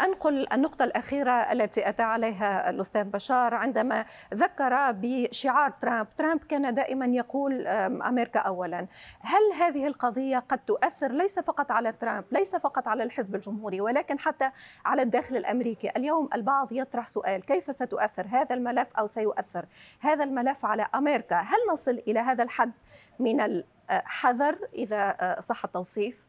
أنقل 0.01 0.47
النقطة 0.53 0.85
الأخيرة 0.85 1.31
التي 1.31 1.89
أتى 1.89 2.03
عليها 2.03 2.69
الأستاذ 2.69 3.03
بشار 3.03 3.53
عندما 3.53 4.05
ذكر 4.33 4.91
بشعار 4.91 5.71
ترامب، 5.71 6.07
ترامب 6.15 6.43
كان 6.43 6.73
دائما 6.73 7.05
يقول 7.05 7.67
أمريكا 7.67 8.39
اولا. 8.39 8.87
هل 9.21 9.41
هذه 9.59 9.87
القضية 9.87 10.37
قد 10.37 10.57
تؤثر 10.57 11.11
ليس 11.11 11.39
فقط 11.39 11.71
على 11.71 11.91
ترامب، 11.91 12.25
ليس 12.31 12.55
فقط 12.55 12.87
على 12.87 13.03
الحزب 13.03 13.35
الجمهوري 13.35 13.81
ولكن 13.81 14.19
حتى 14.19 14.51
على 14.85 15.01
الداخل 15.01 15.37
الأمريكي، 15.37 15.89
اليوم 15.97 16.29
البعض 16.33 16.71
يطرح 16.71 17.07
سؤال 17.07 17.45
كيف 17.45 17.75
ستؤثر 17.75 18.27
هذا 18.27 18.55
الملف 18.55 18.87
أو 18.99 19.07
سيؤثر 19.07 19.65
هذا 19.99 20.23
الملف 20.23 20.65
على 20.65 20.87
أمريكا؟ 20.95 21.35
هل 21.35 21.57
نصل 21.71 21.99
إلى 22.07 22.19
هذا 22.19 22.43
الحد 22.43 22.71
من 23.19 23.63
حذر 23.89 24.57
إذا 24.73 25.35
صح 25.39 25.65
التوصيف؟ 25.65 26.27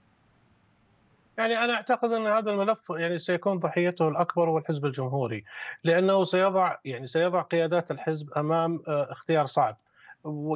يعني 1.38 1.64
أنا 1.64 1.74
أعتقد 1.74 2.12
أن 2.12 2.26
هذا 2.26 2.50
الملف 2.50 2.90
يعني 2.90 3.18
سيكون 3.18 3.58
ضحيته 3.58 4.08
الأكبر 4.08 4.48
هو 4.48 4.58
الحزب 4.58 4.86
الجمهوري 4.86 5.44
لأنه 5.84 6.24
سيضع 6.24 6.76
يعني 6.84 7.06
سيضع 7.06 7.42
قيادات 7.42 7.90
الحزب 7.90 8.32
أمام 8.32 8.82
اختيار 8.86 9.46
صعب. 9.46 9.76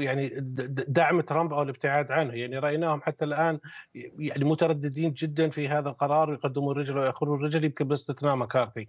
يعني 0.01 0.31
دعم 0.89 1.21
ترامب 1.21 1.53
أو 1.53 1.63
الابتعاد 1.63 2.13
عنه. 2.13 2.35
يعني 2.35 2.59
رأيناهم 2.59 3.03
حتى 3.03 3.25
الآن 3.25 3.59
يعني 4.19 4.45
مترددين 4.45 5.13
جدا 5.13 5.51
في 5.51 5.69
هذا 5.69 5.89
القرار 5.89 6.33
يقدموا 6.33 6.73
الرجل 6.73 6.99
ويأخروا 6.99 7.37
الرجل 7.37 7.65
يمكن 7.65 7.89
باستثناء 7.89 8.37
مكارثي. 8.37 8.89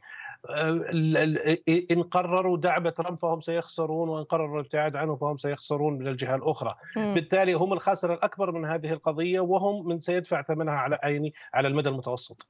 إن 1.91 2.03
قرروا 2.03 2.57
دعم 2.57 2.89
ترامب 2.89 3.19
فهم 3.19 3.39
سيخسرون 3.39 4.09
وإن 4.09 4.23
قرروا 4.23 4.59
الابتعاد 4.59 4.95
عنه 4.95 5.15
فهم 5.15 5.37
سيخسرون 5.37 5.93
من 5.93 6.07
الجهة 6.07 6.35
الأخرى 6.35 6.75
م. 6.95 7.13
بالتالي 7.13 7.53
هم 7.53 7.73
الخاسر 7.73 8.13
الأكبر 8.13 8.51
من 8.51 8.65
هذه 8.65 8.93
القضية 8.93 9.39
وهم 9.39 9.87
من 9.87 9.99
سيدفع 9.99 10.41
ثمنها 10.41 10.73
على 10.73 10.99
عيني 11.03 11.33
على 11.53 11.67
المدى 11.67 11.89
المتوسط 11.89 12.47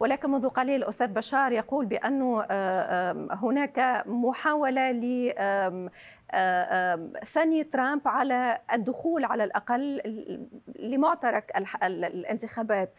ولكن 0.00 0.30
منذ 0.30 0.48
قليل 0.48 0.82
الأستاذ 0.82 1.06
بشار 1.06 1.52
يقول 1.52 1.86
بأنه 1.86 2.44
هناك 3.30 4.04
محاولة 4.06 4.90
لثني 6.32 7.64
ترامب 7.64 8.08
على 8.08 8.58
الدخول 8.72 9.24
على 9.24 9.44
الأقل 9.44 10.02
لمعترك 10.78 11.52
الانتخابات 11.82 12.92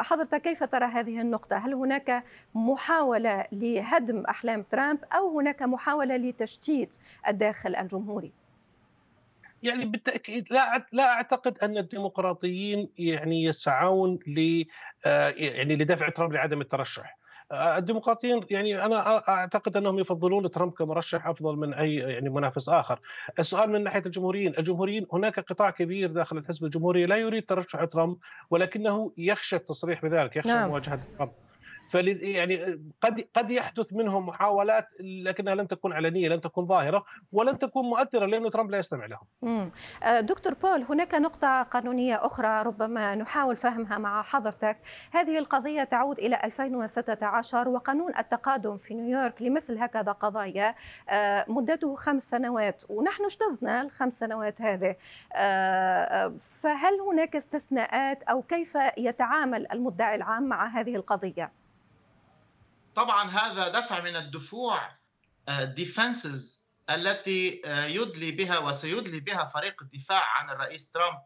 حضرتك 0.00 0.42
كيف 0.42 0.64
ترى 0.64 0.84
هذه 0.84 1.20
النقطة؟ 1.20 1.56
هل 1.56 1.74
هناك 1.74 2.24
محاولة 2.54 3.44
لهدم 3.52 4.24
أحلام 4.24 4.62
ترامب 4.62 4.98
أو 5.12 5.38
هناك 5.38 5.62
محاولة 5.62 6.16
لتشتيت 6.16 6.96
الداخل 7.28 7.76
الجمهوري؟ 7.76 8.39
يعني 9.62 9.84
بالتأكيد 9.84 10.52
لا 10.52 10.86
لا 10.92 11.12
أعتقد 11.12 11.58
أن 11.58 11.78
الديمقراطيين 11.78 12.88
يعني 12.98 13.44
يسعون 13.44 14.18
ل 14.26 14.64
آه، 15.06 15.28
يعني 15.28 15.76
لدفع 15.76 16.08
ترامب 16.08 16.32
لعدم 16.32 16.60
الترشح 16.60 17.20
آه، 17.52 17.78
الديمقراطيين 17.78 18.46
يعني 18.50 18.84
أنا 18.84 19.28
أعتقد 19.28 19.76
أنهم 19.76 19.98
يفضلون 19.98 20.50
ترامب 20.50 20.72
كمرشح 20.72 21.26
أفضل 21.26 21.56
من 21.56 21.74
أي 21.74 21.94
يعني 21.94 22.30
منافس 22.30 22.68
آخر. 22.68 23.00
السؤال 23.38 23.70
من 23.70 23.84
ناحية 23.84 24.02
الجمهوريين، 24.06 24.54
الجمهوريين 24.58 25.06
هناك 25.12 25.40
قطاع 25.40 25.70
كبير 25.70 26.10
داخل 26.12 26.38
الحزب 26.38 26.64
الجمهوري 26.64 27.06
لا 27.06 27.16
يريد 27.16 27.46
ترشح 27.46 27.84
ترامب 27.84 28.16
ولكنه 28.50 29.12
يخشى 29.18 29.56
التصريح 29.56 30.02
بذلك، 30.02 30.36
يخشى 30.36 30.52
نعم. 30.52 30.68
مواجهة 30.68 31.00
ترامب. 31.18 31.32
فل 31.90 32.08
يعني 32.22 32.80
قد 33.00 33.28
قد 33.34 33.50
يحدث 33.50 33.92
منهم 33.92 34.26
محاولات 34.26 34.86
لكنها 35.00 35.54
لن 35.54 35.68
تكون 35.68 35.92
علنية 35.92 36.28
لن 36.28 36.40
تكون 36.40 36.66
ظاهرة 36.66 37.04
ولن 37.32 37.58
تكون 37.58 37.84
مؤثرة 37.84 38.26
لأنه 38.26 38.50
ترامب 38.50 38.70
لا 38.70 38.78
يستمع 38.78 39.06
لهم. 39.06 39.26
آه، 40.02 40.20
دكتور 40.20 40.54
بول 40.54 40.82
هناك 40.82 41.14
نقطة 41.14 41.62
قانونية 41.62 42.26
أخرى 42.26 42.62
ربما 42.62 43.14
نحاول 43.14 43.56
فهمها 43.56 43.98
مع 43.98 44.22
حضرتك، 44.22 44.78
هذه 45.12 45.38
القضية 45.38 45.84
تعود 45.84 46.18
إلى 46.18 46.40
2016 46.44 47.68
وقانون 47.68 48.12
التقادم 48.18 48.76
في 48.76 48.94
نيويورك 48.94 49.42
لمثل 49.42 49.78
هكذا 49.78 50.12
قضايا 50.12 50.74
آه، 51.08 51.44
مدته 51.48 51.94
خمس 51.94 52.30
سنوات 52.30 52.82
ونحن 52.88 53.24
اجتزنا 53.24 53.82
الخمس 53.82 54.18
سنوات 54.18 54.62
هذه 54.62 54.96
آه، 55.36 56.34
فهل 56.38 57.00
هناك 57.00 57.36
استثناءات 57.36 58.22
أو 58.22 58.42
كيف 58.42 58.78
يتعامل 58.98 59.72
المدعي 59.72 60.14
العام 60.14 60.42
مع 60.42 60.66
هذه 60.66 60.96
القضية؟ 60.96 61.59
طبعا 62.94 63.30
هذا 63.30 63.68
دفع 63.68 64.00
من 64.00 64.16
الدفوع 64.16 65.00
ديفنسز 65.60 66.66
آه، 66.88 66.94
التي 66.94 67.62
آه، 67.64 67.84
يدلي 67.84 68.32
بها 68.32 68.58
وسيدلي 68.58 69.20
بها 69.20 69.44
فريق 69.44 69.82
الدفاع 69.82 70.24
عن 70.24 70.50
الرئيس 70.50 70.90
ترامب. 70.90 71.18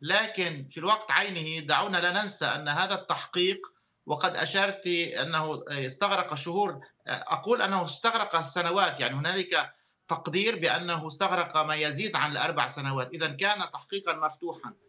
لكن 0.00 0.68
في 0.70 0.78
الوقت 0.78 1.10
عينه 1.10 1.66
دعونا 1.66 1.98
لا 1.98 2.22
ننسى 2.22 2.44
أن 2.44 2.68
هذا 2.68 2.94
التحقيق 2.94 3.58
وقد 4.06 4.36
أشرت 4.36 4.86
أنه 4.86 5.64
استغرق 5.68 6.34
شهور 6.34 6.80
آه، 7.06 7.24
أقول 7.28 7.62
أنه 7.62 7.84
استغرق 7.84 8.42
سنوات. 8.42 9.00
يعني 9.00 9.14
هنالك 9.14 9.74
تقدير 10.08 10.58
بأنه 10.58 11.06
استغرق 11.06 11.56
ما 11.56 11.74
يزيد 11.74 12.16
عن 12.16 12.32
الأربع 12.32 12.66
سنوات. 12.66 13.10
اذا 13.10 13.28
كان 13.28 13.70
تحقيقا 13.72 14.12
مفتوحا. 14.12 14.68
آه، 14.68 14.83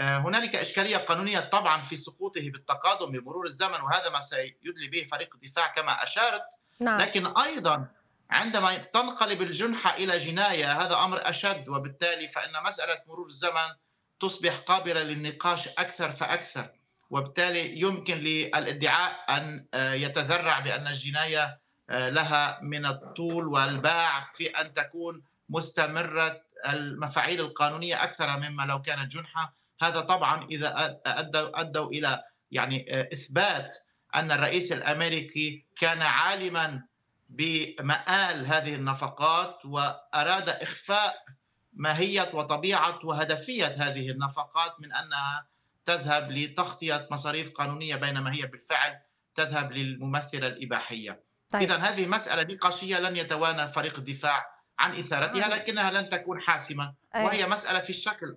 هنالك 0.00 0.56
إشكالية 0.56 0.96
قانونية 0.96 1.40
طبعا 1.40 1.80
في 1.80 1.96
سقوطه 1.96 2.50
بالتقادم 2.50 3.10
بمرور 3.10 3.46
الزمن 3.46 3.80
وهذا 3.80 4.08
ما 4.10 4.20
سيدلي 4.20 4.88
به 4.88 5.08
فريق 5.12 5.34
الدفاع 5.34 5.66
كما 5.66 6.04
أشارت 6.04 6.44
نعم. 6.80 7.00
لكن 7.00 7.26
أيضا 7.26 7.88
عندما 8.30 8.76
تنقلب 8.76 9.42
الجنحة 9.42 9.94
إلى 9.94 10.18
جناية 10.18 10.82
هذا 10.82 10.94
أمر 10.94 11.28
أشد 11.28 11.68
وبالتالي 11.68 12.28
فإن 12.28 12.62
مسألة 12.66 13.02
مرور 13.06 13.26
الزمن 13.26 13.70
تصبح 14.20 14.58
قابلة 14.58 15.02
للنقاش 15.02 15.68
أكثر 15.68 16.10
فأكثر 16.10 16.70
وبالتالي 17.10 17.80
يمكن 17.80 18.18
للادعاء 18.18 19.24
أن 19.28 19.66
آه، 19.74 19.92
يتذرع 19.92 20.60
بأن 20.60 20.86
الجناية 20.86 21.60
آه، 21.90 22.08
لها 22.08 22.60
من 22.62 22.86
الطول 22.86 23.48
والباع 23.48 24.30
في 24.34 24.46
أن 24.46 24.74
تكون 24.74 25.22
مستمرة 25.48 26.40
المفاعيل 26.68 27.40
القانونية 27.40 28.04
أكثر 28.04 28.36
مما 28.36 28.62
لو 28.62 28.82
كانت 28.82 29.12
جنحة 29.12 29.59
هذا 29.82 30.00
طبعا 30.00 30.46
إذا 30.50 31.00
ادوا 31.06 31.60
أدوا 31.60 31.90
إلى 31.90 32.22
يعني 32.50 32.86
آه، 32.90 33.08
إثبات 33.12 33.76
أن 34.14 34.32
الرئيس 34.32 34.72
الأمريكي 34.72 35.64
كان 35.76 36.02
عالما 36.02 36.82
بمآل 37.28 38.46
هذه 38.46 38.74
النفقات 38.74 39.64
وأراد 39.64 40.48
إخفاء 40.48 41.24
ماهية 41.72 42.30
وطبيعة 42.34 42.98
وهدفية 43.04 43.66
هذه 43.66 44.10
النفقات 44.10 44.80
من 44.80 44.92
أنها 44.92 45.46
تذهب 45.84 46.30
لتغطية 46.30 47.08
مصاريف 47.10 47.50
قانونية 47.50 47.96
بينما 47.96 48.34
هي 48.34 48.46
بالفعل 48.46 48.98
تذهب 49.34 49.72
للممثلة 49.72 50.46
الإباحية. 50.46 51.22
طيب. 51.48 51.62
اذا 51.62 51.76
هذه 51.76 52.06
مسألة 52.06 52.54
نقاشية 52.54 52.98
لن 52.98 53.16
يتوانى 53.16 53.66
فريق 53.66 53.98
الدفاع 53.98 54.46
عن 54.78 54.90
إثارتها 54.90 55.48
لكنها 55.48 55.90
لن 55.90 56.08
تكون 56.08 56.40
حاسمة 56.40 56.94
وهي 57.14 57.46
مسألة 57.46 57.78
في 57.78 57.90
الشكل 57.90 58.36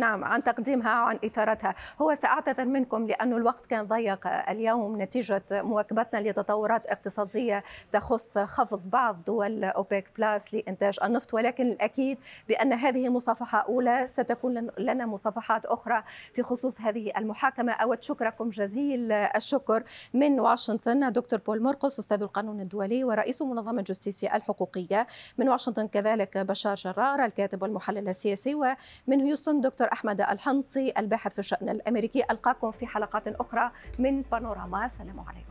نعم 0.00 0.24
عن 0.24 0.44
تقديمها 0.44 1.02
وعن 1.02 1.18
إثارتها. 1.24 1.74
هو 2.02 2.14
سأعتذر 2.14 2.64
منكم 2.64 3.06
لأن 3.06 3.32
الوقت 3.32 3.66
كان 3.66 3.86
ضيق. 3.86 4.26
اليوم 4.26 5.02
نتيجة 5.02 5.42
مواكبتنا 5.50 6.28
لتطورات 6.28 6.86
اقتصادية 6.86 7.64
تخص 7.92 8.38
خفض 8.38 8.82
بعض 8.90 9.24
دول 9.26 9.64
أوبيك 9.64 10.08
بلاس 10.18 10.54
لإنتاج 10.54 10.98
النفط 11.04 11.34
ولكن 11.34 11.66
الأكيد 11.66 12.18
بأن 12.48 12.72
هذه 12.72 13.08
مصافحة 13.08 13.58
أولى. 13.58 14.08
ستكون 14.08 14.70
لنا 14.78 15.06
مصافحات 15.06 15.66
أخرى 15.66 16.02
في 16.34 16.42
خصوص 16.42 16.80
هذه 16.80 17.12
المحاكمة. 17.16 17.72
أود 17.72 18.02
شكركم 18.02 18.50
جزيل 18.50 19.12
الشكر 19.12 19.82
من 20.14 20.40
واشنطن 20.40 21.12
دكتور 21.12 21.38
بول 21.38 21.62
مرقس 21.62 21.98
أستاذ 21.98 22.22
القانون 22.22 22.60
الدولي 22.60 23.04
ورئيس 23.04 23.42
منظمة 23.42 23.82
جستيسيا 23.82 24.36
الحقوقية. 24.36 25.06
من 25.38 25.48
واشنطن 25.48 25.88
كذلك 25.88 26.38
بشار 26.38 26.74
جرار 26.74 27.24
الكاتب 27.24 27.62
والمحلل 27.62 28.08
السياسي 28.08 28.54
ومن 28.54 29.20
هيوستن 29.20 29.60
دكتور 29.60 29.88
أحمد 29.92 30.20
الحنطي 30.20 30.92
الباحث 30.98 31.32
في 31.32 31.38
الشأن 31.38 31.68
الأمريكي 31.68 32.24
ألقاكم 32.30 32.70
في 32.70 32.86
حلقات 32.86 33.28
أخرى 33.28 33.70
من 33.98 34.22
بانوراما. 34.22 34.88
سلام 34.88 35.20
عليكم. 35.20 35.49